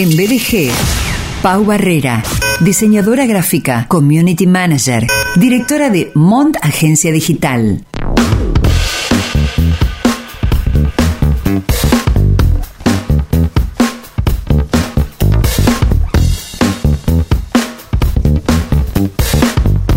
En 0.00 0.10
BDG, 0.10 0.70
Pau 1.42 1.64
Barrera, 1.64 2.22
diseñadora 2.60 3.26
gráfica, 3.26 3.86
community 3.88 4.46
manager, 4.46 5.08
directora 5.34 5.90
de 5.90 6.12
Mont 6.14 6.56
Agencia 6.62 7.10
Digital. 7.10 7.84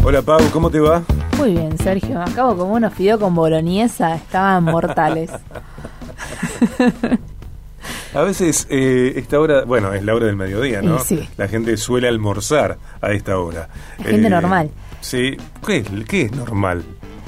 Hola 0.04 0.24
Pau, 0.24 0.42
¿cómo 0.52 0.72
te 0.72 0.80
va? 0.80 1.04
Muy 1.38 1.52
bien, 1.52 1.78
Sergio. 1.78 2.20
Acabo 2.20 2.58
como 2.58 2.74
unos 2.74 2.92
fideos 2.96 3.20
con 3.20 3.36
boloñesa, 3.36 4.16
estaban 4.16 4.64
mortales. 4.64 5.30
A 8.14 8.22
veces 8.24 8.68
eh, 8.70 9.14
esta 9.16 9.40
hora, 9.40 9.64
bueno, 9.64 9.94
es 9.94 10.04
la 10.04 10.14
hora 10.14 10.26
del 10.26 10.36
mediodía, 10.36 10.82
¿no? 10.82 11.00
Sí. 11.00 11.28
La 11.38 11.48
gente 11.48 11.78
suele 11.78 12.08
almorzar 12.08 12.78
a 13.02 13.12
esta 13.12 13.38
hora. 13.38 13.70
La 14.00 14.06
gente 14.06 14.30
normal. 14.30 14.70
Sí, 15.00 15.38
¿qué, 15.66 15.78
es- 15.78 15.88
qué 16.08 16.24
es 16.24 16.32
normal? 16.34 16.84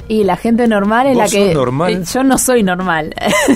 Y 0.06 0.24
la 0.24 0.36
gente 0.36 0.68
normal 0.68 1.06
es 1.06 1.14
¿Vos 1.16 1.32
la 1.32 1.38
que... 1.38 1.54
normal? 1.54 1.92
Eh, 1.94 2.02
Yo 2.12 2.22
no 2.22 2.36
soy 2.36 2.62
normal. 2.62 3.14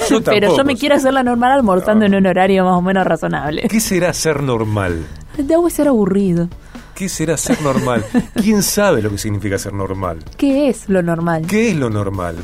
Yo 0.08 0.22
Pero 0.24 0.56
yo 0.56 0.64
me 0.64 0.76
quiero 0.76 0.94
hacer 0.94 1.12
la 1.12 1.22
normal 1.22 1.52
almorzando 1.52 2.06
en 2.06 2.14
un 2.14 2.26
horario 2.26 2.64
más 2.64 2.74
o 2.78 2.80
menos 2.82 3.06
razonable. 3.06 3.68
¿Qué 3.68 3.80
será 3.80 4.14
ser 4.14 4.42
normal? 4.42 5.04
Debo 5.36 5.68
ser 5.68 5.88
aburrido. 5.88 6.48
¿Qué 6.94 7.08
será 7.10 7.36
ser 7.36 7.60
normal? 7.60 8.02
¿Quién 8.34 8.62
sabe 8.62 9.02
lo 9.02 9.10
que 9.10 9.18
significa 9.18 9.58
ser 9.58 9.74
normal? 9.74 10.18
¿Qué 10.38 10.68
es 10.70 10.88
lo 10.88 11.02
normal? 11.02 11.46
¿Qué 11.46 11.70
es 11.70 11.76
lo 11.76 11.90
normal? 11.90 12.36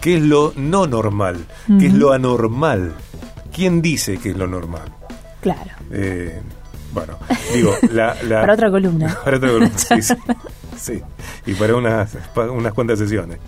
¿Qué 0.00 0.16
es 0.18 0.22
lo 0.22 0.52
no 0.56 0.86
normal? 0.86 1.36
¿Qué 1.80 1.86
es 1.88 1.92
lo 1.94 2.12
anormal? 2.12 2.94
¿Quién 3.58 3.82
dice 3.82 4.18
que 4.18 4.30
es 4.30 4.36
lo 4.36 4.46
normal? 4.46 4.88
Claro. 5.40 5.72
Eh, 5.90 6.40
bueno, 6.92 7.18
digo, 7.52 7.74
la, 7.92 8.14
la- 8.22 8.42
Para 8.42 8.52
otra 8.54 8.70
columna. 8.70 9.18
Para 9.24 9.36
otra 9.38 9.48
columna, 9.50 9.76
sí, 9.76 10.00
sí. 10.00 10.14
Sí, 10.78 11.02
y 11.44 11.54
para 11.54 11.74
unas, 11.74 12.16
unas 12.36 12.72
cuantas 12.72 13.00
sesiones. 13.00 13.40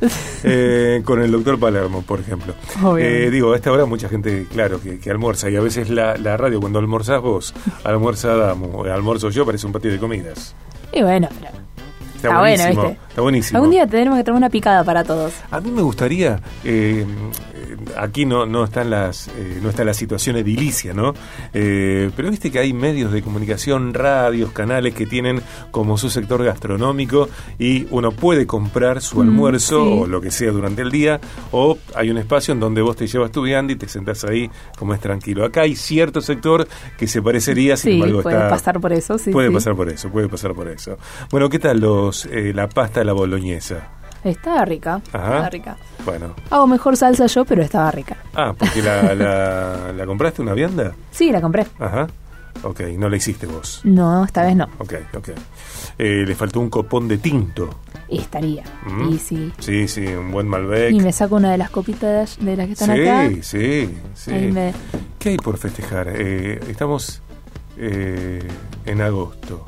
Eh, 0.43 1.01
con 1.05 1.23
el 1.23 1.31
doctor 1.31 1.61
Palermo, 1.61 2.03
por 2.03 2.19
ejemplo. 2.19 2.55
Eh, 2.99 3.29
digo, 3.31 3.53
a 3.53 3.57
esta 3.57 3.71
hora 3.71 3.85
mucha 3.85 4.09
gente, 4.09 4.47
claro, 4.53 4.81
que, 4.81 4.99
que 4.99 5.11
almuerza. 5.13 5.49
Y 5.49 5.55
a 5.55 5.61
veces 5.61 5.91
la, 5.91 6.17
la 6.17 6.37
radio, 6.37 6.59
cuando 6.61 6.81
almorzás 6.81 7.21
vos, 7.23 7.55
almuerza 7.85 8.33
Adamo, 8.33 8.85
eh, 8.85 8.91
almuerzo 8.91 9.31
yo, 9.31 9.47
parece 9.47 9.65
un 9.65 9.73
patio 9.73 9.93
de 9.93 9.99
comidas. 10.01 10.57
Y 10.93 11.03
bueno, 11.05 11.29
pero... 11.41 11.53
Está, 12.17 12.17
Está 12.17 12.41
bueno, 12.41 12.41
buenísimo. 12.65 12.83
¿viste? 12.89 12.99
Está 13.11 13.23
buenísimo. 13.23 13.57
Algún 13.59 13.71
día 13.73 13.87
tenemos 13.87 14.17
que 14.19 14.25
traer 14.25 14.37
una 14.37 14.51
picada 14.51 14.85
para 14.85 15.03
todos. 15.05 15.33
A 15.51 15.61
mí 15.61 15.71
me 15.71 15.83
gustaría, 15.83 16.41
eh, 16.63 17.05
aquí 17.97 18.25
no, 18.25 18.47
no 18.47 18.63
están 18.65 18.89
las, 18.91 19.27
eh, 19.29 19.59
no 19.63 19.71
está 19.71 19.85
la 19.85 19.95
situación 19.95 20.37
edilicia, 20.37 20.95
¿no? 20.95 21.15
Eh, 21.53 22.11
pero 22.17 22.31
viste 22.31 22.51
que 22.53 22.61
hay 22.61 22.73
medios 22.73 23.11
de 23.13 23.21
comunicación, 23.23 23.95
radios, 23.95 24.53
canales 24.53 24.95
que 24.95 25.07
tienen 25.07 25.43
como 25.73 25.99
su 25.99 26.09
sector 26.09 26.45
gastronómico 26.45 27.29
y 27.59 27.87
uno 27.91 28.13
puede 28.13 28.47
comprar 28.47 29.01
su 29.03 29.17
Mm, 29.19 29.23
almuerzo 29.23 29.85
sí. 29.85 29.99
o 30.03 30.07
lo 30.07 30.21
que 30.21 30.31
sea 30.31 30.53
durante 30.53 30.83
el 30.83 30.91
día 30.93 31.21
o 31.51 31.79
hay 31.97 32.11
un 32.11 32.17
espacio 32.19 32.55
en 32.55 32.61
donde 32.61 32.81
vos 32.81 32.95
te 32.97 33.07
llevas 33.09 33.33
tu 33.33 33.43
vianda 33.43 33.73
y 33.73 33.77
te 33.77 33.89
sentás 33.89 34.23
ahí 34.25 34.49
como 34.79 34.95
es 34.95 35.01
tranquilo. 35.01 35.45
Acá 35.45 35.63
hay 35.63 35.75
cierto 35.75 36.21
sector 36.21 36.67
que 36.97 37.07
se 37.09 37.21
parecería, 37.21 37.77
sin 37.77 37.91
Sí, 37.91 37.95
embargo 37.97 38.23
puede 38.23 38.37
está... 38.37 38.49
pasar 38.51 38.81
por 38.81 38.93
eso, 38.93 39.19
sí. 39.19 39.31
puede 39.33 39.49
sí. 39.49 39.55
pasar 39.55 39.75
por 39.75 39.89
eso, 39.89 40.09
puede 40.11 40.29
pasar 40.29 40.55
por 40.55 40.69
eso. 40.69 40.97
Bueno, 41.33 41.49
¿qué 41.49 41.59
tal 41.59 41.81
los 41.81 42.29
la 42.31 42.69
pasta 42.69 43.00
la 43.05 43.13
boloñesa? 43.13 43.89
Estaba 44.25 44.65
rica. 44.65 45.01
Ajá. 45.13 45.25
Estaba 45.27 45.51
rica. 45.51 45.77
Bueno, 46.05 46.35
Hago 46.51 46.67
mejor 46.67 46.97
salsa 46.97 47.27
yo, 47.27 47.45
pero 47.45 47.63
estaba 47.63 47.91
rica. 47.91 48.17
Ah, 48.35 48.55
porque 48.59 48.83
la, 48.83 49.15
la, 49.15 49.93
la 49.95 50.07
compraste 50.07 50.43
una 50.43 50.53
vianda. 50.55 50.93
Sí, 51.11 51.31
la 51.33 51.41
compré. 51.41 51.67
Ajá. 51.79 52.07
Ok, 52.63 52.81
no 52.99 53.09
la 53.09 53.17
hiciste 53.17 53.47
vos. 53.47 53.81
No, 53.85 54.25
esta 54.25 54.43
vez 54.45 54.55
no. 54.57 54.69
Ok, 54.79 54.95
ok. 55.17 55.29
Eh, 55.99 56.25
le 56.27 56.35
faltó 56.35 56.61
un 56.61 56.69
copón 56.69 57.09
de 57.09 57.17
tinto. 57.19 57.71
Estaría. 58.09 58.65
Mm. 58.85 59.09
Y 59.15 59.19
sí. 59.19 59.53
Sí, 59.59 59.89
sí, 59.89 60.07
un 60.07 60.31
buen 60.31 60.47
Malbec. 60.49 60.93
Y 60.93 61.01
me 61.01 61.13
saco 61.13 61.37
una 61.37 61.53
de 61.53 61.59
las 61.59 61.71
copitas 61.71 62.37
de 62.41 62.57
las 62.57 62.67
que 62.67 62.73
están 62.73 62.95
sí, 62.95 63.01
acá. 63.03 63.29
sí, 63.43 63.99
sí. 64.15 64.31
Me- 64.33 64.75
¿Qué 65.19 65.31
hay 65.31 65.37
por 65.39 65.57
festejar? 65.57 66.09
Eh, 66.15 66.61
estamos 66.69 67.23
eh, 67.79 68.47
en 68.85 69.01
agosto. 69.01 69.65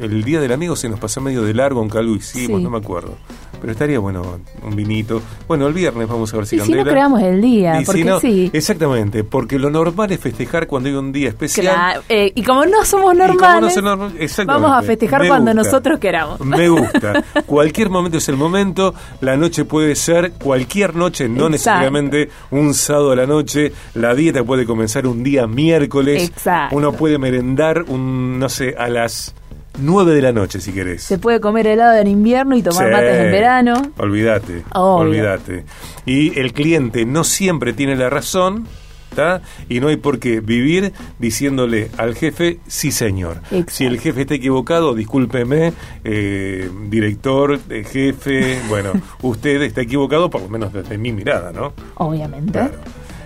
El 0.00 0.22
Día 0.24 0.40
del 0.40 0.52
Amigo 0.52 0.76
se 0.76 0.88
nos 0.88 0.98
pasó 1.00 1.20
medio 1.20 1.42
de 1.42 1.54
largo, 1.54 1.80
aunque 1.80 1.98
algo 1.98 2.14
hicimos, 2.14 2.58
Sí. 2.58 2.64
no 2.64 2.70
me 2.70 2.78
acuerdo. 2.78 3.16
Pero 3.60 3.72
estaría 3.72 3.98
bueno 3.98 4.38
un 4.62 4.76
vinito. 4.76 5.20
Bueno, 5.48 5.66
el 5.66 5.72
viernes 5.74 6.06
vamos 6.08 6.32
a 6.32 6.36
ver 6.36 6.46
si 6.46 6.56
Y 6.56 6.60
si 6.60 6.72
no 6.72 6.84
creamos 6.84 7.20
el 7.22 7.40
día, 7.40 7.76
Y 7.76 7.80
si 7.80 7.86
porque 7.86 8.04
no- 8.04 8.20
sí. 8.20 8.50
Exactamente, 8.52 9.24
porque 9.24 9.58
lo 9.58 9.68
normal 9.68 10.12
es 10.12 10.20
festejar 10.20 10.68
cuando 10.68 10.88
hay 10.88 10.94
un 10.94 11.10
día 11.10 11.30
especial. 11.30 11.74
Claro, 11.74 12.02
eh, 12.08 12.30
y 12.36 12.42
como 12.44 12.64
no 12.66 12.84
somos 12.84 13.16
no 13.16 13.26
normales, 13.26 13.74
normal- 13.82 14.12
vamos 14.46 14.70
a 14.70 14.82
festejar 14.82 15.22
Me 15.22 15.28
cuando 15.28 15.50
gusta. 15.52 15.62
nosotros 15.64 15.98
queramos. 15.98 16.38
Me 16.40 16.68
gusta. 16.68 17.24
Cualquier 17.46 17.90
momento 17.90 18.18
es 18.18 18.28
el 18.28 18.36
momento. 18.36 18.94
La 19.22 19.36
noche 19.36 19.64
puede 19.64 19.96
ser 19.96 20.32
cualquier 20.34 20.94
noche, 20.94 21.24
no 21.28 21.34
Exacto. 21.48 21.50
necesariamente 21.50 22.28
un 22.52 22.74
sábado 22.74 23.10
a 23.10 23.16
la 23.16 23.26
noche. 23.26 23.72
La 23.94 24.14
dieta 24.14 24.44
puede 24.44 24.66
comenzar 24.66 25.04
un 25.08 25.24
día 25.24 25.48
miércoles. 25.48 26.22
Exacto. 26.28 26.76
Uno 26.76 26.92
puede 26.92 27.18
merendar 27.18 27.82
un, 27.88 28.38
no 28.38 28.48
sé, 28.48 28.76
a 28.78 28.88
las 28.88 29.34
9 29.78 30.14
de 30.14 30.22
la 30.22 30.32
noche 30.32 30.60
si 30.60 30.72
querés. 30.72 31.02
Se 31.02 31.18
puede 31.18 31.40
comer 31.40 31.66
helado 31.66 31.98
en 31.98 32.06
invierno 32.06 32.56
y 32.56 32.62
tomar 32.62 32.86
Sí. 32.86 32.92
mates 32.92 33.20
en 33.24 33.30
verano. 33.30 33.74
Olvídate, 33.98 34.64
olvídate. 34.74 35.64
Y 36.06 36.38
el 36.38 36.52
cliente 36.52 37.04
no 37.06 37.24
siempre 37.24 37.72
tiene 37.72 37.96
la 37.96 38.10
razón, 38.10 38.66
¿tá? 39.14 39.40
Y 39.68 39.80
no 39.80 39.88
hay 39.88 39.96
por 39.96 40.18
qué 40.18 40.40
vivir 40.40 40.92
diciéndole 41.18 41.90
al 41.96 42.14
jefe, 42.14 42.60
sí 42.66 42.92
señor. 42.92 43.38
Exacto. 43.50 43.72
Si 43.74 43.84
el 43.84 43.98
jefe 44.00 44.22
está 44.22 44.34
equivocado, 44.34 44.94
discúlpeme, 44.94 45.72
eh, 46.04 46.70
director, 46.88 47.58
eh, 47.70 47.84
jefe, 47.84 48.58
bueno, 48.68 48.92
usted 49.22 49.62
está 49.62 49.80
equivocado, 49.82 50.28
por 50.30 50.42
lo 50.42 50.48
menos 50.48 50.72
desde 50.72 50.98
mi 50.98 51.12
mirada, 51.12 51.52
¿no? 51.52 51.72
Obviamente. 51.96 52.52
Claro. 52.52 52.74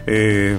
Eh, 0.07 0.57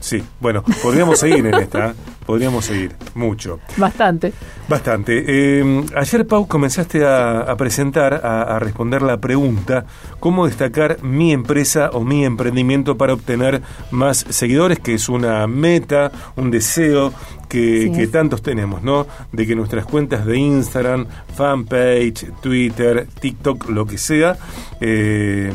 sí, 0.00 0.22
bueno, 0.40 0.64
podríamos 0.82 1.18
seguir 1.18 1.46
en 1.46 1.54
esta, 1.54 1.90
¿eh? 1.90 1.92
Podríamos 2.32 2.64
seguir 2.64 2.92
mucho. 3.14 3.60
Bastante. 3.76 4.32
Bastante. 4.66 5.22
Eh, 5.26 5.84
ayer, 5.94 6.26
Pau, 6.26 6.46
comenzaste 6.48 7.04
a, 7.04 7.40
a 7.40 7.56
presentar, 7.58 8.14
a, 8.24 8.56
a 8.56 8.58
responder 8.58 9.02
la 9.02 9.18
pregunta, 9.18 9.84
¿cómo 10.18 10.46
destacar 10.46 11.02
mi 11.02 11.34
empresa 11.34 11.90
o 11.92 12.00
mi 12.02 12.24
emprendimiento 12.24 12.96
para 12.96 13.12
obtener 13.12 13.60
más 13.90 14.24
seguidores? 14.30 14.78
Que 14.78 14.94
es 14.94 15.10
una 15.10 15.46
meta, 15.46 16.10
un 16.36 16.50
deseo 16.50 17.12
que, 17.50 17.82
Sí. 17.82 17.92
que 17.92 18.06
tantos 18.06 18.40
tenemos, 18.40 18.82
¿no? 18.82 19.06
De 19.30 19.46
que 19.46 19.54
nuestras 19.54 19.84
cuentas 19.84 20.24
de 20.24 20.38
Instagram, 20.38 21.04
fanpage, 21.36 22.32
Twitter, 22.40 23.06
TikTok, 23.20 23.68
lo 23.68 23.84
que 23.84 23.98
sea, 23.98 24.38
eh, 24.80 25.52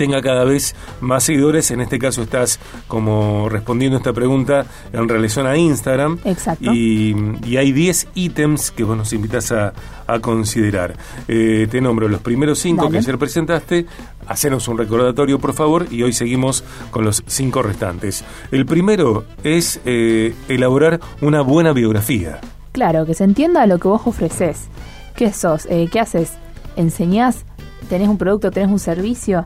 tenga 0.00 0.22
cada 0.22 0.44
vez 0.44 0.74
más 1.02 1.24
seguidores. 1.24 1.70
En 1.70 1.82
este 1.82 1.98
caso 1.98 2.22
estás 2.22 2.58
como 2.88 3.50
respondiendo 3.50 3.98
esta 3.98 4.14
pregunta 4.14 4.64
en 4.94 5.06
relación 5.10 5.46
a 5.46 5.58
Instagram. 5.58 6.16
Exacto. 6.24 6.72
Y, 6.72 7.14
y 7.44 7.58
hay 7.58 7.70
10 7.70 8.08
ítems 8.14 8.70
que 8.70 8.82
vos 8.82 8.96
nos 8.96 9.12
invitas 9.12 9.52
a, 9.52 9.74
a 10.06 10.18
considerar. 10.20 10.94
Eh, 11.28 11.68
te 11.70 11.82
nombro 11.82 12.08
los 12.08 12.22
primeros 12.22 12.60
5 12.60 12.80
Dale. 12.84 12.92
que 12.92 12.96
ayer 12.96 13.18
presentaste. 13.18 13.86
Hacenos 14.26 14.68
un 14.68 14.78
recordatorio, 14.78 15.38
por 15.38 15.52
favor, 15.52 15.86
y 15.90 16.02
hoy 16.02 16.14
seguimos 16.14 16.64
con 16.90 17.04
los 17.04 17.22
5 17.26 17.60
restantes. 17.60 18.24
El 18.50 18.64
primero 18.64 19.26
es 19.44 19.82
eh, 19.84 20.34
elaborar 20.48 20.98
una 21.20 21.42
buena 21.42 21.74
biografía. 21.74 22.40
Claro, 22.72 23.04
que 23.04 23.12
se 23.12 23.24
entienda 23.24 23.66
lo 23.66 23.78
que 23.78 23.88
vos 23.88 24.00
ofreces. 24.06 24.68
¿Qué 25.14 25.30
sos? 25.34 25.66
Eh, 25.68 25.90
¿Qué 25.92 26.00
haces? 26.00 26.32
¿Enseñás? 26.76 27.44
¿Tenés 27.90 28.08
un 28.08 28.16
producto? 28.16 28.50
¿Tenés 28.50 28.70
un 28.70 28.78
servicio? 28.78 29.44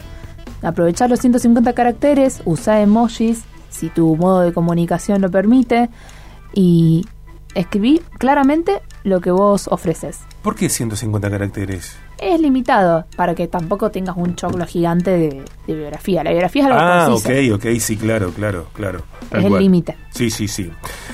Aprovechar 0.65 1.11
los 1.11 1.21
150 1.21 1.73
caracteres, 1.75 2.43
usar 2.45 2.81
emojis 2.81 3.43
si 3.71 3.89
tu 3.91 4.17
modo 4.17 4.41
de 4.41 4.53
comunicación 4.53 5.21
lo 5.21 5.31
permite 5.31 5.91
y 6.55 7.05
escribir 7.55 8.03
claramente 8.19 8.81
lo 9.05 9.21
que 9.21 9.31
vos 9.31 9.69
ofreces. 9.69 10.21
¿Por 10.43 10.55
qué 10.57 10.69
150 10.69 11.31
caracteres? 11.31 11.97
Es 12.19 12.41
limitado 12.41 13.07
para 13.17 13.35
que 13.35 13.47
tampoco 13.49 13.91
tengas 13.91 14.17
un 14.17 14.35
choclo 14.37 14.67
gigante 14.67 15.11
de, 15.11 15.45
de 15.67 15.75
biografía. 15.75 16.23
La 16.25 16.31
biografía 16.31 16.63
es 16.63 16.67
algo 16.71 16.79
Ah, 16.81 17.07
conciso. 17.09 17.57
ok, 17.59 17.65
ok, 17.67 17.79
sí, 17.81 17.97
claro, 17.97 18.31
claro, 18.33 18.67
claro. 18.73 19.03
Es 19.31 19.45
el 19.45 19.59
límite. 19.59 19.97
Sí, 20.11 20.31
sí, 20.31 20.49
sí. 20.49 20.71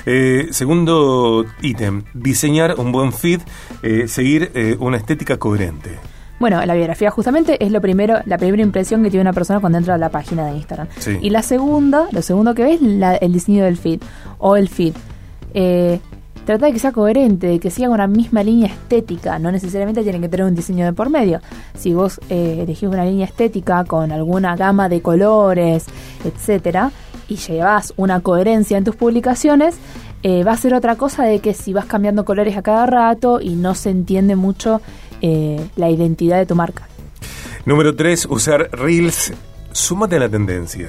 Eh, 0.07 0.49
segundo 0.51 1.45
ítem, 1.63 2.05
diseñar 2.15 2.75
un 2.79 2.93
buen 2.93 3.13
feed, 3.13 3.41
eh, 3.83 4.09
seguir 4.09 4.51
eh, 4.55 4.77
una 4.79 4.97
estética 4.99 5.39
coherente. 5.39 5.99
Bueno, 6.41 6.65
la 6.65 6.75
biografía 6.75 7.11
justamente 7.11 7.63
es 7.65 7.71
lo 7.71 7.81
primero, 7.81 8.19
la 8.25 8.39
primera 8.39 8.63
impresión 8.63 9.03
que 9.03 9.11
tiene 9.11 9.21
una 9.23 9.33
persona 9.35 9.61
cuando 9.61 9.79
entra 9.79 9.95
a 9.95 9.99
la 9.99 10.09
página 10.09 10.47
de 10.47 10.57
Instagram. 10.57 10.89
Sí. 10.99 11.19
Y 11.21 11.31
la 11.31 11.43
segunda, 11.43 12.09
lo 12.11 12.23
segundo 12.23 12.55
que 12.55 12.65
ves, 12.65 12.81
la- 12.83 13.15
el 13.17 13.33
diseño 13.33 13.63
del 13.65 13.77
feed 13.77 14.01
o 14.39 14.57
el 14.57 14.69
feed. 14.69 14.95
Eh, 15.55 16.01
trata 16.47 16.67
de 16.67 16.73
que 16.73 16.79
sea 16.79 16.93
coherente, 16.93 17.47
de 17.47 17.59
que 17.61 17.71
siga 17.71 17.91
una 17.91 18.07
misma 18.07 18.43
línea 18.43 18.69
estética, 18.69 19.39
no 19.39 19.53
necesariamente 19.53 20.03
tiene 20.03 20.19
que 20.19 20.29
tener 20.31 20.47
un 20.47 20.55
diseño 20.55 20.87
de 20.87 20.95
por 20.95 21.11
medio. 21.11 21.41
Si 21.77 21.93
vos 21.93 22.19
eh, 22.31 22.61
elegís 22.63 22.89
una 22.89 23.05
línea 23.05 23.27
estética 23.27 23.85
con 23.85 24.11
alguna 24.11 24.57
gama 24.57 24.89
de 24.89 25.03
colores, 25.03 25.85
etcétera, 26.25 26.91
y 27.29 27.37
llevas 27.37 27.93
una 27.99 28.21
coherencia 28.21 28.79
en 28.79 28.85
tus 28.85 28.97
publicaciones, 28.97 29.77
eh, 30.23 30.43
va 30.43 30.53
a 30.53 30.57
ser 30.57 30.73
otra 30.75 30.97
cosa 30.97 31.25
de 31.25 31.41
que 31.41 31.53
si 31.55 31.73
vas 31.75 31.85
cambiando 31.85 32.25
colores 32.25 32.57
a 32.57 32.63
cada 32.63 32.87
rato 32.87 33.41
y 33.41 33.51
no 33.57 33.75
se 33.75 33.91
entiende 33.91 34.37
mucho 34.37 34.81
eh, 35.21 35.65
la 35.77 35.91
identidad 35.91 36.39
de 36.39 36.47
tu 36.47 36.55
marca. 36.55 36.89
Número 37.65 37.95
3, 37.95 38.27
usar 38.31 38.71
Reels. 38.73 39.33
Súmate 39.73 40.17
a 40.17 40.21
la 40.21 40.29
tendencia. 40.29 40.89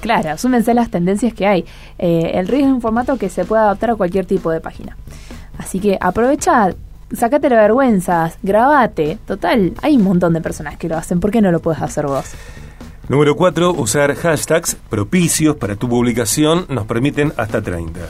Claro, 0.00 0.38
súmense 0.38 0.74
las 0.74 0.90
tendencias 0.90 1.34
que 1.34 1.46
hay. 1.46 1.64
Eh, 1.98 2.32
el 2.34 2.46
Reels 2.46 2.66
es 2.66 2.72
un 2.72 2.80
formato 2.80 3.16
que 3.16 3.28
se 3.28 3.44
puede 3.44 3.62
adaptar 3.62 3.90
a 3.90 3.96
cualquier 3.96 4.26
tipo 4.26 4.50
de 4.50 4.60
página. 4.60 4.96
Así 5.58 5.80
que 5.80 5.98
aprovecha, 6.00 6.74
sacate 7.12 7.50
la 7.50 7.56
vergüenza, 7.56 8.30
grabate. 8.42 9.18
Total, 9.26 9.72
hay 9.82 9.96
un 9.96 10.04
montón 10.04 10.32
de 10.34 10.40
personas 10.40 10.76
que 10.76 10.88
lo 10.88 10.96
hacen. 10.96 11.20
¿Por 11.20 11.30
qué 11.30 11.40
no 11.40 11.50
lo 11.50 11.60
puedes 11.60 11.82
hacer 11.82 12.06
vos? 12.06 12.26
Número 13.08 13.34
4, 13.36 13.72
usar 13.72 14.14
hashtags 14.14 14.74
propicios 14.74 15.56
para 15.56 15.76
tu 15.76 15.88
publicación 15.88 16.66
nos 16.68 16.86
permiten 16.86 17.32
hasta 17.38 17.62
30. 17.62 18.00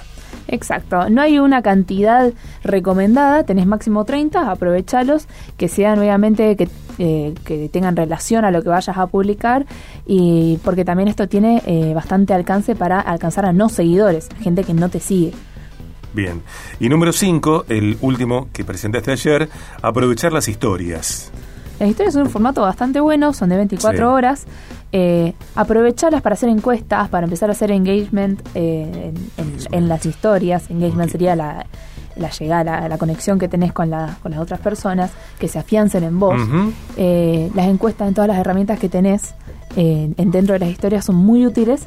Exacto, 0.49 1.11
no 1.11 1.21
hay 1.21 1.39
una 1.39 1.61
cantidad 1.63 2.33
recomendada, 2.65 3.45
tenés 3.45 3.67
máximo 3.67 4.05
30, 4.05 4.51
aprovechalos, 4.51 5.27
que 5.59 5.69
sean 5.69 5.99
obviamente 5.99 6.57
que, 6.57 6.69
eh, 6.99 7.35
que 7.45 7.69
tengan 7.69 7.97
relación 7.97 8.45
a 8.47 8.51
lo 8.51 8.63
que 8.63 8.71
vayas 8.71 8.97
a 8.97 9.07
publicar 9.07 9.67
y 10.07 10.59
porque 10.65 10.85
también 10.87 11.09
esto 11.09 11.29
tiene 11.29 11.63
eh, 11.67 11.93
bastante 11.95 12.33
alcance 12.33 12.75
para 12.75 12.99
alcanzar 12.99 13.45
a 13.45 13.53
no 13.53 13.69
seguidores, 13.69 14.29
gente 14.41 14.65
que 14.65 14.73
no 14.75 14.89
te 14.89 15.01
sigue. 15.01 15.33
Bien, 16.15 16.43
y 16.81 16.89
número 16.89 17.13
5, 17.13 17.67
el 17.69 17.99
último 18.01 18.49
que 18.53 18.65
presentaste 18.65 19.13
ayer, 19.13 19.51
aprovechar 19.83 20.33
las 20.33 20.49
historias. 20.49 21.31
Las 21.79 21.91
historias 21.91 22.15
son 22.15 22.23
un 22.23 22.31
formato 22.31 22.63
bastante 22.63 22.99
bueno, 22.99 23.33
son 23.35 23.51
de 23.51 23.57
24 23.57 23.99
Sí. 23.99 24.03
horas. 24.03 24.47
Eh, 24.93 25.35
aprovecharlas 25.55 26.23
para 26.23 26.33
hacer 26.35 26.49
encuestas, 26.49 27.09
para 27.11 27.25
empezar 27.25 27.51
a 27.51 27.53
hacer 27.53 27.71
engagement 27.71 28.41
eh, 28.55 29.13
en, 29.37 29.45
en- 29.45 29.59
en 29.75 29.89
las 29.89 30.07
historias. 30.07 30.71
Engagement 30.71 31.11
sería 31.13 31.37
la, 31.37 31.67
la 32.17 32.31
llegada, 32.31 32.65
la, 32.81 32.89
la 32.89 32.99
conexión 32.99 33.39
que 33.39 33.49
tenés 33.49 33.73
con, 33.73 33.91
la- 33.91 34.17
con 34.23 34.31
las 34.33 34.41
otras 34.41 34.61
personas, 34.61 35.11
que 35.39 35.47
se 35.49 35.59
afiancen 35.59 36.05
en 36.05 36.19
vos. 36.19 36.41
Eh, 36.97 37.51
las 37.55 37.67
encuestas 37.67 38.09
en 38.09 38.15
todas 38.15 38.29
las 38.29 38.39
herramientas 38.39 38.79
que 38.79 38.89
tenés 38.89 39.35
en, 39.77 40.15
dentro 40.17 40.55
de 40.55 40.61
las 40.61 40.71
historias 40.71 41.05
son 41.05 41.17
muy 41.17 41.47
útiles 41.47 41.87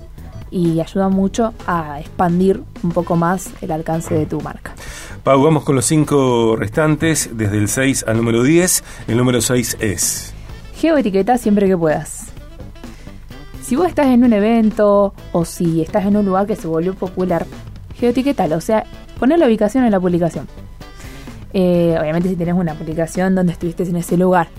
y 0.51 0.80
ayudan 0.80 1.12
mucho 1.13 1.54
a 1.65 2.00
expandir 2.01 2.62
un 2.83 2.92
poco 2.92 3.15
más 3.15 3.50
el 3.62 3.71
alcance 3.71 4.13
de 4.13 4.25
tu 4.27 4.42
marca. 4.42 4.74
Pau, 5.24 5.42
vamos 5.42 5.63
con 5.63 5.75
los 5.75 5.86
cinco 5.86 6.56
restantes, 6.56 7.30
desde 7.33 7.57
el 7.57 7.68
6 7.68 8.06
al 8.07 8.18
número 8.18 8.44
10. 8.44 8.83
El 9.07 9.18
número 9.18 9.39
6 9.42 9.77
es... 9.80 10.33
Geoetiqueta 10.75 11.38
siempre 11.38 11.68
que 11.68 11.77
puedas. 11.77 12.31
Si 13.71 13.77
vos 13.77 13.88
estás 13.88 14.07
en 14.07 14.25
un 14.25 14.33
evento 14.33 15.13
o 15.31 15.45
si 15.45 15.81
estás 15.81 16.06
en 16.06 16.18
un 16.18 16.25
lugar 16.25 16.45
que 16.45 16.57
se 16.57 16.68
volvió 16.68 16.94
popular, 16.94 17.45
geoetiquetalo, 17.95 18.57
o 18.57 18.59
sea, 18.59 18.83
poner 19.18 19.39
la 19.39 19.45
ubicación 19.45 19.85
en 19.85 19.91
la 19.91 20.00
publicación. 20.01 20.45
Eh, 21.53 21.95
obviamente 21.97 22.27
si 22.27 22.35
tenés 22.35 22.56
una 22.56 22.73
publicación 22.73 23.33
donde 23.33 23.53
estuviste 23.53 23.83
en 23.83 23.95
ese 23.95 24.18
lugar, 24.18 24.50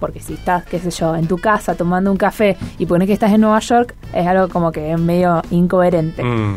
porque 0.00 0.18
si 0.18 0.32
estás, 0.32 0.64
qué 0.64 0.80
sé 0.80 0.90
yo, 0.90 1.14
en 1.14 1.28
tu 1.28 1.38
casa 1.38 1.76
tomando 1.76 2.10
un 2.10 2.16
café 2.16 2.56
y 2.76 2.86
pones 2.86 3.06
que 3.06 3.12
estás 3.12 3.32
en 3.32 3.42
Nueva 3.42 3.60
York, 3.60 3.94
es 4.12 4.26
algo 4.26 4.48
como 4.48 4.72
que 4.72 4.94
es 4.94 4.98
medio 4.98 5.42
incoherente. 5.52 6.24
Mm, 6.24 6.56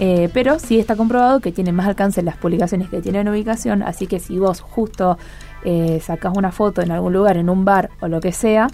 Eh, 0.00 0.30
pero 0.32 0.58
sí 0.58 0.78
está 0.80 0.96
comprobado 0.96 1.40
que 1.40 1.52
tiene 1.52 1.72
más 1.72 1.86
alcance 1.86 2.22
las 2.22 2.38
publicaciones 2.38 2.88
que 2.88 3.02
tienen 3.02 3.28
ubicación, 3.28 3.82
así 3.82 4.06
que 4.06 4.18
si 4.18 4.38
vos 4.38 4.62
justo 4.62 5.18
eh, 5.62 6.00
sacás 6.02 6.32
una 6.36 6.52
foto 6.52 6.80
en 6.80 6.90
algún 6.90 7.12
lugar, 7.12 7.36
en 7.36 7.50
un 7.50 7.66
bar 7.66 7.90
o 8.00 8.08
lo 8.08 8.20
que 8.20 8.32
sea, 8.32 8.68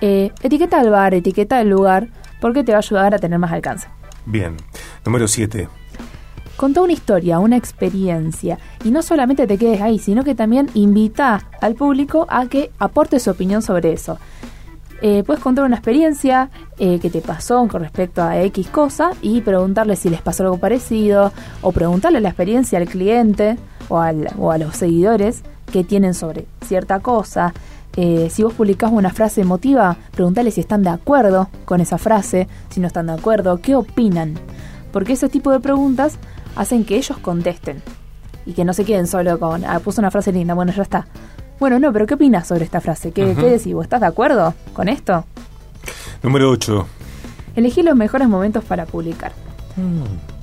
eh, 0.00 0.30
etiqueta 0.42 0.80
el 0.80 0.90
bar, 0.90 1.14
etiqueta 1.14 1.60
el 1.60 1.68
lugar, 1.70 2.08
porque 2.40 2.64
te 2.64 2.72
va 2.72 2.78
a 2.78 2.80
ayudar 2.80 3.14
a 3.14 3.18
tener 3.18 3.38
más 3.38 3.52
alcance. 3.52 3.88
bien. 4.26 4.56
Número 5.04 5.26
7. 5.28 5.68
Contá 6.56 6.82
una 6.82 6.92
historia, 6.92 7.38
una 7.38 7.56
experiencia, 7.56 8.58
y 8.84 8.90
no 8.90 9.00
solamente 9.02 9.46
te 9.46 9.58
quedes 9.58 9.80
ahí, 9.80 9.98
sino 10.00 10.24
que 10.24 10.34
también 10.34 10.68
invita 10.74 11.46
al 11.60 11.74
público 11.76 12.26
a 12.28 12.46
que 12.46 12.70
aporte 12.80 13.20
su 13.20 13.30
opinión 13.30 13.62
sobre 13.62 13.92
eso. 13.92 14.18
Eh, 15.00 15.22
puedes 15.24 15.40
contar 15.42 15.64
una 15.64 15.76
experiencia 15.76 16.50
eh, 16.78 16.98
que 16.98 17.08
te 17.10 17.20
pasó 17.20 17.66
con 17.68 17.80
respecto 17.82 18.20
a 18.22 18.40
X 18.42 18.66
cosa 18.68 19.10
y 19.22 19.40
preguntarle 19.42 19.94
si 19.94 20.10
les 20.10 20.20
pasó 20.20 20.42
algo 20.42 20.58
parecido 20.58 21.32
o 21.62 21.70
preguntarle 21.70 22.20
la 22.20 22.30
experiencia 22.30 22.80
al 22.80 22.88
cliente 22.88 23.56
o, 23.88 24.00
al- 24.00 24.28
o 24.36 24.50
a 24.50 24.58
los 24.58 24.74
seguidores 24.74 25.44
que 25.72 25.84
tienen 25.84 26.14
sobre 26.14 26.46
cierta 26.66 26.98
cosa. 26.98 27.54
Eh, 28.00 28.30
si 28.30 28.44
vos 28.44 28.54
publicás 28.54 28.92
una 28.92 29.10
frase 29.10 29.40
emotiva, 29.40 29.96
preguntale 30.12 30.52
si 30.52 30.60
están 30.60 30.84
de 30.84 30.90
acuerdo 30.90 31.48
con 31.64 31.80
esa 31.80 31.98
frase, 31.98 32.46
si 32.68 32.78
no 32.78 32.86
están 32.86 33.08
de 33.08 33.14
acuerdo, 33.14 33.60
qué 33.60 33.74
opinan. 33.74 34.38
Porque 34.92 35.14
ese 35.14 35.28
tipo 35.28 35.50
de 35.50 35.58
preguntas 35.58 36.16
hacen 36.54 36.84
que 36.84 36.96
ellos 36.96 37.18
contesten 37.18 37.82
y 38.46 38.52
que 38.52 38.64
no 38.64 38.72
se 38.72 38.84
queden 38.84 39.08
solo 39.08 39.40
con, 39.40 39.64
ah, 39.64 39.80
puso 39.80 40.00
una 40.00 40.12
frase 40.12 40.30
linda, 40.30 40.54
bueno, 40.54 40.70
ya 40.70 40.82
está. 40.82 41.08
Bueno, 41.58 41.80
no, 41.80 41.92
pero 41.92 42.06
¿qué 42.06 42.14
opinas 42.14 42.46
sobre 42.46 42.64
esta 42.64 42.80
frase? 42.80 43.10
¿Qué. 43.10 43.34
¿qué 43.34 43.50
decís? 43.50 43.74
¿Vos 43.74 43.82
estás 43.82 44.00
de 44.00 44.06
acuerdo 44.06 44.54
con 44.74 44.88
esto? 44.88 45.24
Número 46.22 46.50
8. 46.50 46.86
Elegí 47.56 47.82
los 47.82 47.96
mejores 47.96 48.28
momentos 48.28 48.62
para 48.62 48.86
publicar. 48.86 49.32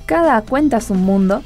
Cada 0.06 0.42
cuenta 0.42 0.76
es 0.76 0.90
un 0.90 1.06
mundo 1.06 1.42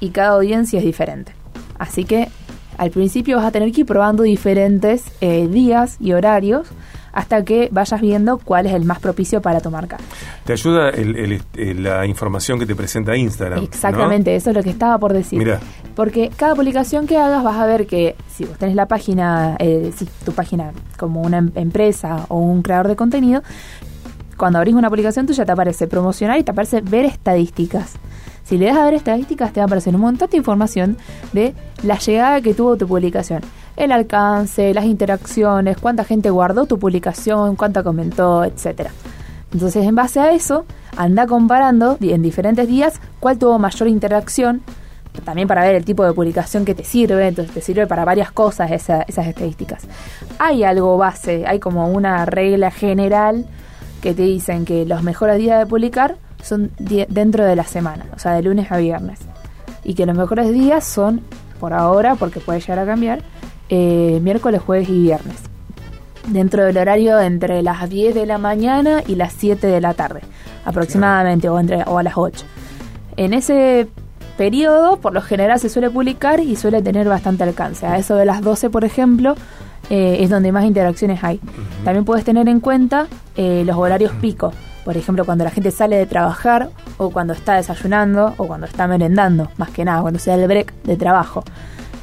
y 0.00 0.10
cada 0.10 0.34
audiencia 0.34 0.80
es 0.80 0.84
diferente. 0.84 1.32
Así 1.78 2.04
que 2.04 2.28
al 2.78 2.90
principio 2.90 3.36
vas 3.36 3.46
a 3.46 3.50
tener 3.50 3.72
que 3.72 3.80
ir 3.82 3.86
probando 3.86 4.22
diferentes 4.22 5.04
eh, 5.20 5.48
días 5.48 5.96
y 6.00 6.12
horarios 6.12 6.66
hasta 7.12 7.42
que 7.46 7.70
vayas 7.72 7.98
viendo 8.02 8.36
cuál 8.36 8.66
es 8.66 8.74
el 8.74 8.84
más 8.84 8.98
propicio 8.98 9.40
para 9.40 9.60
tu 9.60 9.70
marca. 9.70 9.96
Te 10.44 10.52
ayuda 10.52 10.90
el- 10.90 11.16
el- 11.16 11.42
el- 11.56 11.82
la 11.82 12.04
información 12.04 12.58
que 12.58 12.66
te 12.66 12.74
presenta 12.74 13.16
Instagram. 13.16 13.60
¿no? 13.60 13.64
Exactamente, 13.64 14.36
eso 14.36 14.50
es 14.50 14.56
lo 14.56 14.62
que 14.62 14.68
estaba 14.68 14.98
por 14.98 15.14
decir. 15.14 15.38
Mira. 15.38 15.58
Porque 15.94 16.30
cada 16.36 16.54
publicación 16.54 17.06
que 17.06 17.16
hagas 17.16 17.42
vas 17.42 17.56
a 17.56 17.64
ver 17.64 17.86
que 17.86 18.16
si 18.34 18.44
vos 18.44 18.58
tenés 18.58 18.74
la 18.76 18.86
página, 18.86 19.56
eh, 19.58 19.92
si 19.96 20.04
tu 20.26 20.32
página 20.32 20.72
como 20.98 21.22
una 21.22 21.38
em- 21.38 21.52
empresa 21.54 22.26
o 22.28 22.38
un 22.38 22.60
creador 22.60 22.88
de 22.88 22.96
contenido, 22.96 23.42
cuando 24.36 24.58
abrís 24.58 24.74
una 24.74 24.90
publicación 24.90 25.24
tuya 25.24 25.46
te 25.46 25.52
aparece 25.52 25.86
promocionar 25.86 26.38
y 26.38 26.42
te 26.44 26.50
aparece 26.50 26.82
ver 26.82 27.06
estadísticas. 27.06 27.94
Si 28.46 28.58
le 28.58 28.66
das 28.66 28.76
a 28.76 28.84
ver 28.84 28.94
estadísticas 28.94 29.52
te 29.52 29.58
va 29.58 29.64
a 29.64 29.66
aparecer 29.66 29.92
un 29.94 30.02
montón 30.02 30.30
de 30.30 30.36
información 30.36 30.96
de 31.32 31.52
la 31.82 31.98
llegada 31.98 32.40
que 32.40 32.54
tuvo 32.54 32.76
tu 32.76 32.86
publicación. 32.86 33.42
El 33.76 33.90
alcance, 33.90 34.72
las 34.72 34.84
interacciones, 34.84 35.76
cuánta 35.78 36.04
gente 36.04 36.30
guardó 36.30 36.66
tu 36.66 36.78
publicación, 36.78 37.56
cuánta 37.56 37.82
comentó, 37.82 38.44
etcétera. 38.44 38.90
Entonces, 39.52 39.84
en 39.84 39.96
base 39.96 40.20
a 40.20 40.30
eso, 40.30 40.64
anda 40.96 41.26
comparando 41.26 41.98
en 42.00 42.22
diferentes 42.22 42.68
días 42.68 43.00
cuál 43.18 43.36
tuvo 43.36 43.58
mayor 43.58 43.88
interacción, 43.88 44.62
también 45.24 45.48
para 45.48 45.62
ver 45.62 45.74
el 45.74 45.84
tipo 45.84 46.04
de 46.04 46.12
publicación 46.12 46.64
que 46.64 46.74
te 46.74 46.84
sirve, 46.84 47.26
entonces 47.26 47.52
te 47.52 47.60
sirve 47.60 47.86
para 47.88 48.04
varias 48.04 48.30
cosas 48.30 48.70
esa- 48.70 49.02
esas 49.02 49.26
estadísticas. 49.26 49.82
Hay 50.38 50.62
algo 50.62 50.96
base, 50.98 51.44
hay 51.48 51.58
como 51.58 51.88
una 51.88 52.26
regla 52.26 52.70
general 52.70 53.44
que 54.02 54.14
te 54.14 54.22
dicen 54.22 54.64
que 54.64 54.84
los 54.86 55.02
mejores 55.02 55.38
días 55.38 55.58
de 55.58 55.66
publicar 55.66 56.16
son 56.46 56.70
dentro 56.78 57.44
de 57.44 57.56
la 57.56 57.64
semana, 57.64 58.06
o 58.14 58.18
sea, 58.18 58.32
de 58.32 58.42
lunes 58.42 58.70
a 58.70 58.76
viernes. 58.76 59.20
Y 59.84 59.94
que 59.94 60.06
los 60.06 60.16
mejores 60.16 60.52
días 60.52 60.84
son, 60.84 61.20
por 61.60 61.72
ahora, 61.72 62.14
porque 62.14 62.40
puede 62.40 62.60
llegar 62.60 62.78
a 62.78 62.86
cambiar, 62.86 63.20
eh, 63.68 64.20
miércoles, 64.22 64.60
jueves 64.62 64.88
y 64.88 65.02
viernes 65.02 65.36
dentro 66.26 66.64
del 66.64 66.76
horario 66.76 67.20
entre 67.20 67.62
las 67.62 67.88
10 67.88 68.14
de 68.14 68.26
la 68.26 68.38
mañana 68.38 69.02
y 69.06 69.14
las 69.14 69.32
7 69.32 69.66
de 69.66 69.80
la 69.80 69.94
tarde, 69.94 70.20
aproximadamente, 70.64 71.48
o, 71.48 71.58
entre, 71.58 71.82
o 71.86 71.98
a 71.98 72.02
las 72.02 72.16
8. 72.16 72.44
En 73.16 73.32
ese 73.32 73.88
periodo, 74.36 74.98
por 74.98 75.12
lo 75.14 75.22
general, 75.22 75.58
se 75.60 75.68
suele 75.68 75.90
publicar 75.90 76.40
y 76.40 76.56
suele 76.56 76.82
tener 76.82 77.08
bastante 77.08 77.44
alcance. 77.44 77.86
A 77.86 77.96
eso 77.96 78.16
de 78.16 78.24
las 78.24 78.42
12, 78.42 78.70
por 78.70 78.84
ejemplo, 78.84 79.34
eh, 79.90 80.18
es 80.20 80.30
donde 80.30 80.52
más 80.52 80.64
interacciones 80.64 81.22
hay. 81.22 81.40
También 81.84 82.04
puedes 82.04 82.24
tener 82.24 82.48
en 82.48 82.60
cuenta 82.60 83.06
eh, 83.36 83.62
los 83.64 83.76
horarios 83.76 84.12
pico. 84.20 84.52
Por 84.84 84.96
ejemplo, 84.96 85.24
cuando 85.24 85.44
la 85.44 85.50
gente 85.50 85.70
sale 85.70 85.96
de 85.96 86.06
trabajar 86.06 86.70
o 86.96 87.10
cuando 87.10 87.32
está 87.32 87.54
desayunando 87.54 88.34
o 88.36 88.46
cuando 88.46 88.66
está 88.66 88.86
merendando, 88.86 89.50
más 89.56 89.70
que 89.70 89.84
nada, 89.84 90.00
cuando 90.02 90.18
sea 90.18 90.36
el 90.36 90.46
break 90.46 90.72
de 90.84 90.96
trabajo. 90.96 91.42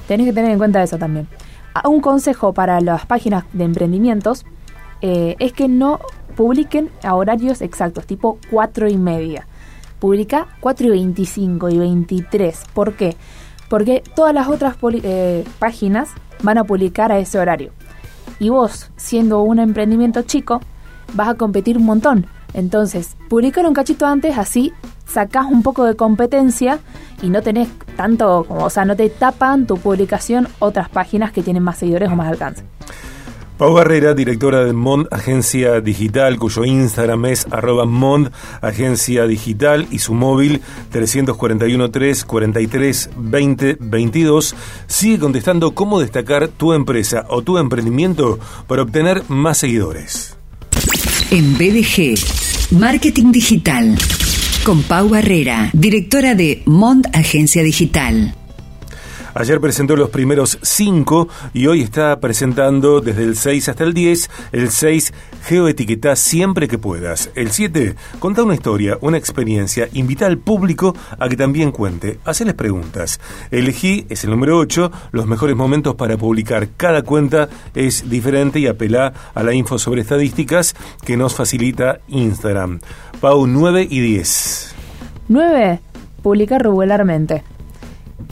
Tenés 0.07 0.27
que 0.27 0.33
tener 0.33 0.51
en 0.51 0.57
cuenta 0.57 0.83
eso 0.83 0.97
también. 0.97 1.27
Ah, 1.73 1.87
Un 1.87 2.01
consejo 2.01 2.53
para 2.53 2.81
las 2.81 3.05
páginas 3.05 3.45
de 3.53 3.63
emprendimientos 3.63 4.45
eh, 5.01 5.35
es 5.39 5.53
que 5.53 5.67
no 5.67 5.99
publiquen 6.35 6.89
a 7.03 7.15
horarios 7.15 7.61
exactos, 7.61 8.05
tipo 8.05 8.37
4 8.51 8.89
y 8.89 8.97
media. 8.97 9.47
Publica 9.99 10.47
4 10.59 10.87
y 10.87 10.89
25 10.89 11.69
y 11.69 11.77
23. 11.77 12.63
¿Por 12.73 12.93
qué? 12.95 13.15
Porque 13.73 14.03
todas 14.15 14.35
las 14.35 14.49
otras 14.49 14.75
eh, 15.01 15.43
páginas 15.57 16.09
van 16.43 16.59
a 16.59 16.63
publicar 16.63 17.11
a 17.11 17.17
ese 17.17 17.39
horario. 17.39 17.71
Y 18.37 18.49
vos, 18.49 18.91
siendo 18.97 19.41
un 19.41 19.57
emprendimiento 19.57 20.21
chico, 20.21 20.61
vas 21.15 21.29
a 21.29 21.33
competir 21.33 21.79
un 21.79 21.85
montón. 21.85 22.27
Entonces, 22.53 23.17
publicar 23.29 23.65
un 23.65 23.73
cachito 23.73 24.05
antes, 24.05 24.37
así 24.37 24.71
sacás 25.07 25.47
un 25.47 25.63
poco 25.63 25.85
de 25.85 25.95
competencia 25.95 26.81
y 27.23 27.29
no 27.29 27.41
tenés 27.41 27.67
tanto, 27.97 28.45
como, 28.47 28.63
o 28.63 28.69
sea, 28.69 28.85
no 28.85 28.95
te 28.95 29.09
tapan 29.09 29.65
tu 29.65 29.77
publicación 29.77 30.47
otras 30.59 30.87
páginas 30.89 31.31
que 31.31 31.41
tienen 31.41 31.63
más 31.63 31.79
seguidores 31.79 32.11
o 32.11 32.15
más 32.15 32.27
alcance. 32.27 32.63
Pau 33.57 33.71
Barrera, 33.71 34.15
directora 34.15 34.65
de 34.65 34.73
Mond 34.73 35.07
Agencia 35.11 35.79
Digital, 35.79 36.39
cuyo 36.39 36.65
Instagram 36.65 37.25
es 37.25 37.45
arroba 37.51 37.85
Mond 37.85 38.31
Agencia 38.61 39.27
Digital 39.27 39.87
y 39.91 39.99
su 39.99 40.15
móvil 40.15 40.61
341 40.91 41.91
3 41.91 42.25
43 42.25 43.09
20 43.15 43.77
22, 43.79 44.55
sigue 44.87 45.19
contestando 45.19 45.75
cómo 45.75 45.99
destacar 45.99 46.47
tu 46.47 46.73
empresa 46.73 47.25
o 47.29 47.43
tu 47.43 47.59
emprendimiento 47.59 48.39
para 48.67 48.81
obtener 48.81 49.21
más 49.27 49.59
seguidores. 49.59 50.35
En 51.29 51.53
BDG, 51.55 52.15
Marketing 52.77 53.31
Digital, 53.31 53.95
con 54.65 54.81
Pau 54.81 55.09
Barrera, 55.09 55.69
directora 55.73 56.33
de 56.33 56.63
Mond 56.65 57.07
Agencia 57.13 57.61
Digital. 57.61 58.33
Ayer 59.35 59.59
presentó 59.59 59.95
los 59.95 60.09
primeros 60.09 60.59
cinco 60.61 61.27
y 61.53 61.67
hoy 61.67 61.81
está 61.81 62.19
presentando 62.19 63.01
desde 63.01 63.23
el 63.23 63.35
6 63.35 63.69
hasta 63.69 63.83
el 63.83 63.93
10. 63.93 64.29
El 64.51 64.69
6, 64.69 65.13
geoetiqueta 65.45 66.15
siempre 66.15 66.67
que 66.67 66.77
puedas. 66.77 67.31
El 67.35 67.51
7, 67.51 67.95
conta 68.19 68.43
una 68.43 68.53
historia, 68.53 68.97
una 69.01 69.17
experiencia. 69.17 69.89
Invita 69.93 70.27
al 70.27 70.37
público 70.37 70.95
a 71.17 71.27
que 71.29 71.35
también 71.35 71.71
cuente. 71.71 72.19
Haceles 72.25 72.53
preguntas. 72.53 73.19
Elegí, 73.49 74.05
es 74.09 74.23
el 74.23 74.29
número 74.29 74.57
8, 74.57 74.91
los 75.11 75.25
mejores 75.25 75.55
momentos 75.55 75.95
para 75.95 76.15
publicar. 76.17 76.69
Cada 76.77 77.01
cuenta 77.01 77.49
es 77.73 78.09
diferente 78.09 78.59
y 78.59 78.67
apela 78.67 79.13
a 79.33 79.43
la 79.43 79.53
info 79.53 79.79
sobre 79.79 80.01
estadísticas 80.01 80.75
que 81.03 81.17
nos 81.17 81.33
facilita 81.33 81.99
Instagram. 82.07 82.79
Pau, 83.19 83.47
9 83.47 83.87
y 83.89 83.99
10. 83.99 84.75
9. 85.29 85.79
Publicar 86.21 86.61
regularmente. 86.61 87.43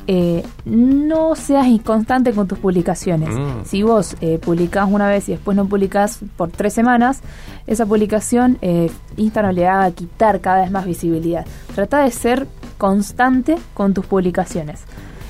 Eh, 0.07 0.43
no 0.65 1.35
seas 1.35 1.67
inconstante 1.67 2.31
con 2.33 2.47
tus 2.47 2.59
publicaciones. 2.59 3.29
Mm. 3.29 3.65
Si 3.65 3.83
vos 3.83 4.15
eh, 4.21 4.39
publicás 4.39 4.87
una 4.89 5.07
vez 5.09 5.27
y 5.29 5.33
después 5.33 5.55
no 5.57 5.65
publicás 5.67 6.19
por 6.37 6.49
tres 6.49 6.73
semanas, 6.73 7.21
esa 7.67 7.85
publicación 7.85 8.57
eh, 8.61 8.89
Instagram 9.17 9.53
le 9.55 9.65
va 9.65 9.83
a 9.85 9.91
quitar 9.91 10.39
cada 10.41 10.61
vez 10.61 10.71
más 10.71 10.85
visibilidad. 10.85 11.45
Trata 11.75 12.03
de 12.03 12.11
ser 12.11 12.47
constante 12.77 13.57
con 13.73 13.93
tus 13.93 14.05
publicaciones. 14.05 14.81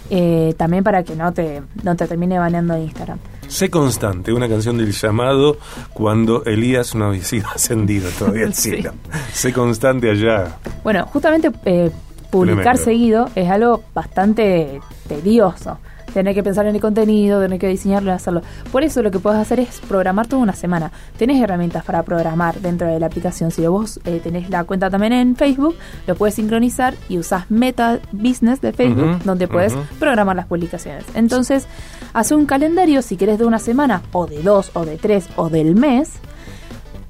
Eh, 0.10 0.54
también 0.58 0.84
para 0.84 1.04
que 1.04 1.16
no 1.16 1.32
te, 1.32 1.62
no 1.84 1.96
te 1.96 2.06
termine 2.08 2.38
baneando 2.38 2.78
Instagram. 2.78 3.18
Sé 3.48 3.70
constante, 3.70 4.32
una 4.34 4.48
canción 4.48 4.78
del 4.78 4.92
llamado 4.92 5.58
cuando 5.94 6.44
Elías 6.46 6.96
no 6.96 7.06
había 7.08 7.24
sido 7.24 7.48
ascendido 7.56 8.10
todavía 8.18 8.46
al 8.46 8.54
Sí. 8.54 8.72
cielo. 8.72 8.92
Sé 9.34 9.52
constante 9.54 10.10
allá. 10.10 10.58
Bueno, 10.84 11.06
justamente 11.08 11.52
eh, 11.66 11.92
publicar 12.32 12.78
Tremendo. 12.78 12.84
seguido 12.84 13.30
es 13.36 13.50
algo 13.50 13.84
bastante 13.94 14.80
tedioso. 15.08 15.78
Tener 16.14 16.36
que 16.36 16.44
pensar 16.44 16.66
en 16.66 16.76
el 16.76 16.82
contenido, 16.82 17.40
tener 17.40 17.58
que 17.58 17.68
diseñarlo 17.68 18.12
y 18.12 18.14
hacerlo. 18.14 18.42
Por 18.70 18.84
eso 18.84 19.02
lo 19.02 19.12
que 19.12 19.20
puedes 19.20 19.40
hacer 19.40 19.62
es 19.62 19.80
programar 19.80 20.28
toda 20.28 20.42
una 20.42 20.52
semana. 20.52 20.92
Tenés 21.18 21.42
herramientas 21.42 21.86
para 21.86 22.04
programar 22.04 22.60
dentro 22.60 22.88
de 22.88 23.00
la 23.00 23.06
aplicación. 23.06 23.50
Si 23.52 23.66
vos 23.66 24.02
eh, 24.04 24.20
tenés 24.22 24.50
la 24.50 24.66
cuenta 24.66 24.90
también 24.90 25.14
en 25.14 25.38
Facebook, 25.38 25.76
lo 26.08 26.16
puedes 26.16 26.36
sincronizar 26.36 26.96
y 27.08 27.18
usás 27.18 27.50
Meta 27.50 28.00
Business 28.12 28.60
de 28.60 28.74
Facebook, 28.74 29.24
donde 29.24 29.48
puedes 29.48 29.74
programar 30.00 30.36
las 30.36 30.48
publicaciones. 30.48 31.06
Entonces, 31.16 31.66
hace 32.12 32.36
un 32.36 32.46
calendario, 32.46 33.02
si 33.02 33.16
querés 33.16 33.40
de 33.40 33.46
una 33.46 33.60
semana, 33.60 34.02
o 34.12 34.28
de 34.28 34.44
dos, 34.44 34.72
o 34.74 34.84
de 34.84 34.98
tres, 34.98 35.30
o 35.38 35.50
del 35.50 35.76
mes, 35.76 36.20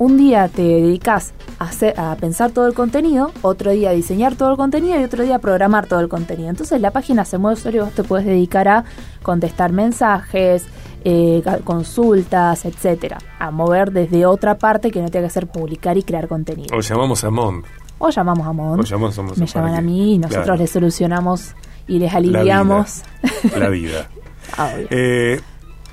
un 0.01 0.17
día 0.17 0.47
te 0.47 0.63
dedicas 0.63 1.31
a, 1.59 1.65
hacer, 1.65 1.93
a 1.99 2.15
pensar 2.15 2.49
todo 2.49 2.65
el 2.65 2.73
contenido, 2.73 3.31
otro 3.43 3.69
día 3.69 3.91
a 3.91 3.93
diseñar 3.93 4.33
todo 4.33 4.49
el 4.49 4.57
contenido 4.57 4.99
y 4.99 5.03
otro 5.03 5.23
día 5.23 5.35
a 5.35 5.39
programar 5.39 5.85
todo 5.85 5.99
el 5.99 6.09
contenido. 6.09 6.49
Entonces 6.49 6.81
la 6.81 6.89
página 6.89 7.23
se 7.23 7.37
mueve 7.37 7.61
solo 7.61 7.77
y 7.77 7.79
vos 7.81 7.91
te 7.91 8.03
puedes 8.03 8.25
dedicar 8.25 8.67
a 8.67 8.83
contestar 9.21 9.71
mensajes, 9.71 10.65
eh, 11.03 11.43
consultas, 11.63 12.65
etcétera, 12.65 13.19
a 13.37 13.51
mover 13.51 13.91
desde 13.91 14.25
otra 14.25 14.57
parte 14.57 14.89
que 14.89 15.03
no 15.03 15.09
tenga 15.09 15.27
que 15.27 15.33
ser 15.33 15.45
publicar 15.45 15.95
y 15.99 16.01
crear 16.01 16.27
contenido. 16.27 16.75
O 16.75 16.81
llamamos 16.81 17.23
a 17.23 17.29
Mond. 17.29 17.63
O 17.99 18.09
llamamos 18.09 18.47
a 18.47 18.53
Mon, 18.53 18.79
O 18.79 18.83
llamamos 18.83 19.19
a 19.19 19.21
Mon, 19.21 19.33
me 19.37 19.45
llaman 19.45 19.75
a 19.75 19.81
mí 19.81 20.15
y 20.15 20.17
nosotros 20.17 20.45
claro. 20.45 20.59
les 20.59 20.71
solucionamos 20.71 21.51
y 21.87 21.99
les 21.99 22.11
La 22.11 22.17
aliviamos. 22.17 23.03
vida. 23.43 23.59
La 23.59 23.69
vida. 23.69 24.09
Obvio. 24.57 24.87
Eh, 24.89 25.39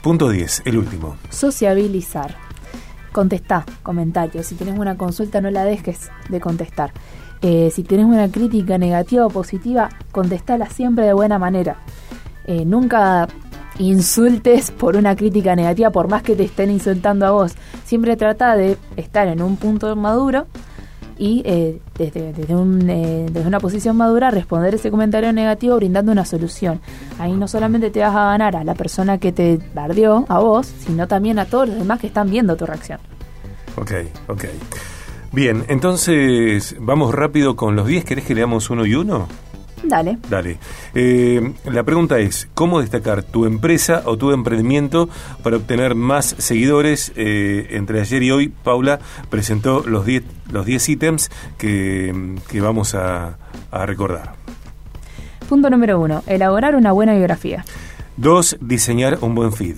punto 0.01 0.31
10, 0.31 0.63
el 0.65 0.79
último. 0.79 1.17
Sociabilizar. 1.29 2.48
Contestá 3.13 3.65
comentarios. 3.83 4.47
Si 4.47 4.55
tienes 4.55 4.79
una 4.79 4.97
consulta, 4.97 5.41
no 5.41 5.51
la 5.51 5.65
dejes 5.65 6.11
de 6.29 6.41
contestar. 6.41 6.93
Eh, 7.41 7.71
si 7.73 7.83
tienes 7.85 8.07
una 8.07 8.31
crítica 8.31 8.79
negativa 8.79 9.27
o 9.27 9.31
positiva, 9.31 9.89
contestala 10.11 10.67
siempre 10.67 11.07
de 11.07 11.13
buena 11.13 11.39
manera. 11.39 11.77
Eh, 12.47 12.65
nunca 12.65 13.29
insultes 13.79 14.71
por 14.71 14.97
una 14.97 15.15
crítica 15.15 15.55
negativa, 15.55 15.91
por 15.91 16.09
más 16.09 16.23
que 16.23 16.35
te 16.35 16.45
estén 16.45 16.71
insultando 16.71 17.27
a 17.27 17.31
vos. 17.31 17.55
Siempre 17.85 18.17
trata 18.17 18.57
de 18.57 18.77
estar 18.97 19.29
en 19.29 19.41
un 19.43 19.57
punto 19.57 19.95
maduro 19.97 20.47
y 21.19 21.43
eh, 21.45 21.81
desde, 21.97 22.33
desde, 22.33 22.55
un, 22.55 22.89
eh, 22.89 23.27
desde 23.31 23.47
una 23.47 23.61
posición 23.61 23.97
madura 23.97 24.31
responder 24.31 24.75
ese 24.75 24.91
comentario 24.91 25.33
negativo 25.33 25.77
brindando 25.77 26.13
una 26.13 26.25
solución. 26.25 26.81
Ahí 27.19 27.33
no 27.33 27.49
solamente 27.49 27.91
te 27.91 28.01
vas 28.01 28.15
a 28.15 28.25
ganar 28.27 28.57
a 28.57 28.65
la 28.65 28.75
persona 28.75 29.19
que 29.19 29.33
te 29.33 29.59
bardeó, 29.75 30.25
a 30.29 30.39
vos, 30.39 30.67
sino 30.67 31.09
también 31.09 31.39
a 31.39 31.47
todos 31.47 31.69
los 31.69 31.79
demás 31.79 32.01
que 32.01 32.07
están 32.07 32.31
viendo 32.31 32.57
tu 32.57 32.67
reacción. 32.67 33.01
Ok, 33.77 33.93
ok. 34.29 34.45
Bien, 35.33 35.65
entonces 35.69 36.77
vamos 36.81 37.15
rápido 37.15 37.55
con 37.55 37.77
los 37.77 37.87
10. 37.87 38.05
¿Querés 38.05 38.25
que 38.25 38.35
leamos 38.35 38.71
uno 38.71 38.87
y 38.87 38.95
uno? 38.95 39.29
Dale. 39.83 40.19
Dale. 40.29 40.59
Eh, 40.95 41.55
la 41.65 41.83
pregunta 41.83 42.19
es, 42.19 42.49
¿cómo 42.55 42.81
destacar 42.81 43.23
tu 43.23 43.45
empresa 43.45 44.03
o 44.05 44.17
tu 44.17 44.33
emprendimiento 44.33 45.09
para 45.43 45.57
obtener 45.57 45.95
más 45.95 46.35
seguidores? 46.39 47.13
Eh, 47.17 47.69
entre 47.71 48.01
ayer 48.01 48.23
y 48.23 48.31
hoy, 48.31 48.49
Paula 48.49 48.99
presentó 49.31 49.83
los 49.87 50.05
10 50.05 50.25
los 50.51 50.65
10 50.65 50.89
ítems 50.89 51.31
que, 51.59 52.37
que 52.51 52.61
vamos 52.61 52.95
a, 52.95 53.37
a 53.71 53.87
recordar. 53.87 54.35
Punto 55.49 55.71
número 55.71 56.01
uno, 56.01 56.23
elaborar 56.27 56.75
una 56.75 56.93
buena 56.93 57.15
biografía. 57.15 57.65
2. 58.19 58.59
Diseñar 58.61 59.19
un 59.21 59.35
buen 59.35 59.53
feed. 59.53 59.77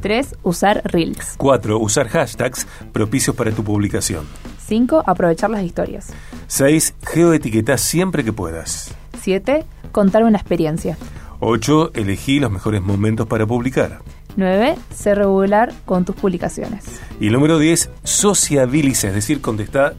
3. 0.00 0.36
Usar 0.42 0.82
Reels. 0.84 1.34
4. 1.38 1.78
Usar 1.78 2.08
hashtags 2.08 2.66
propicios 2.92 3.34
para 3.36 3.52
tu 3.52 3.62
publicación. 3.62 4.26
5. 4.66 5.04
Aprovechar 5.06 5.50
las 5.50 5.62
historias. 5.62 6.08
6. 6.46 6.94
Geoetiquetá 7.06 7.78
siempre 7.78 8.24
que 8.24 8.32
puedas. 8.32 8.94
7. 9.24 9.64
Contar 9.92 10.22
una 10.24 10.38
experiencia. 10.38 10.96
8. 11.40 11.92
Elegí 11.94 12.40
los 12.40 12.50
mejores 12.50 12.82
momentos 12.82 13.26
para 13.26 13.46
publicar. 13.46 14.00
9. 14.36 14.74
Ser 14.94 15.18
regular 15.18 15.72
con 15.84 16.04
tus 16.04 16.14
publicaciones. 16.16 16.84
Y 17.20 17.28
el 17.28 17.32
número 17.32 17.58
10, 17.58 17.90
sociabiliza, 18.02 19.08
es 19.08 19.14
decir, 19.14 19.40
contestar 19.40 19.94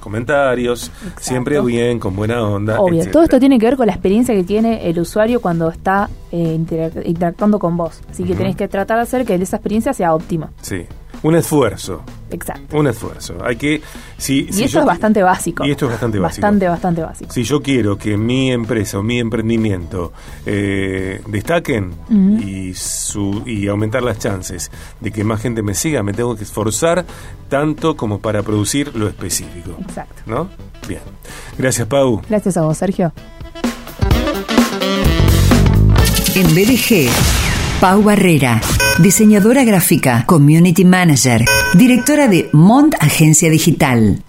comentarios, 0.00 0.88
Exacto. 1.02 1.20
siempre 1.22 1.60
bien, 1.62 1.98
con 1.98 2.14
buena 2.14 2.42
onda. 2.42 2.78
Obvio, 2.78 2.96
etcétera. 3.00 3.12
todo 3.12 3.22
esto 3.22 3.40
tiene 3.40 3.58
que 3.58 3.64
ver 3.66 3.76
con 3.76 3.86
la 3.86 3.94
experiencia 3.94 4.34
que 4.34 4.44
tiene 4.44 4.88
el 4.90 4.98
usuario 5.00 5.40
cuando 5.40 5.70
está 5.70 6.10
eh, 6.30 6.58
interac- 6.58 7.02
interactuando 7.06 7.58
con 7.58 7.76
vos. 7.78 8.00
Así 8.10 8.22
que 8.24 8.32
Ujú. 8.32 8.38
tenés 8.38 8.56
que 8.56 8.68
tratar 8.68 8.98
de 8.98 9.02
hacer 9.04 9.24
que 9.24 9.34
esa 9.34 9.56
experiencia 9.56 9.94
sea 9.94 10.14
óptima. 10.14 10.50
Sí, 10.60 10.84
un 11.24 11.34
esfuerzo, 11.34 12.02
Exacto. 12.30 12.76
un 12.78 12.86
esfuerzo. 12.86 13.34
Hay 13.44 13.56
que... 13.56 13.80
Si, 14.18 14.46
Y 14.48 14.52
si 14.52 14.64
esto 14.64 14.74
yo- 14.74 14.80
es 14.80 14.86
bastante 14.86 15.22
básico. 15.22 15.64
Y 15.64 15.70
esto 15.72 15.86
es 15.86 15.90
bastante 15.92 16.18
básico. 16.18 16.42
Bastante, 16.42 16.68
bastante 16.68 17.02
básico. 17.02 17.32
Si 17.32 17.42
yo 17.44 17.60
quiero 17.60 17.98
que 17.98 18.16
mi 18.16 18.52
empresa 18.52 18.98
o 18.98 19.02
mi 19.02 19.18
emprendimiento 19.18 20.12
eh, 20.46 21.20
destaquen 21.26 21.92
y, 22.40 22.74
su, 22.74 23.42
y 23.46 23.66
aumentar 23.68 24.02
las 24.02 24.18
chances 24.18 24.70
de 25.00 25.10
que 25.10 25.24
más 25.24 25.40
gente 25.40 25.62
me 25.62 25.74
siga, 25.74 26.02
me 26.02 26.12
tengo 26.12 26.36
que 26.36 26.44
esforzar 26.44 27.04
tanto 27.48 27.96
como 27.96 28.20
para 28.20 28.42
producir 28.42 28.94
lo 28.94 29.08
específico. 29.08 29.76
Exacto. 29.80 30.22
¿No? 30.26 30.48
Bien. 30.86 31.00
Gracias, 31.58 31.88
Pau. 31.88 32.20
Gracias 32.28 32.56
a 32.58 32.62
vos, 32.62 32.76
Sergio. 32.78 33.12
En 36.34 36.46
BDG, 36.54 37.08
Pau 37.84 38.02
Barrera, 38.02 38.62
diseñadora 38.98 39.62
gráfica, 39.62 40.24
community 40.24 40.86
manager, 40.86 41.44
directora 41.74 42.28
de 42.28 42.48
Mont 42.50 42.94
Agencia 42.98 43.50
Digital. 43.50 44.22